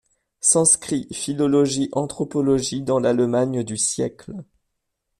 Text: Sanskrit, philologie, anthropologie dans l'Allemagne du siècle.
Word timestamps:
Sanskrit, 0.39 1.07
philologie, 1.13 1.89
anthropologie 1.91 2.81
dans 2.81 2.97
l'Allemagne 2.97 3.61
du 3.63 3.77
siècle. 3.77 4.33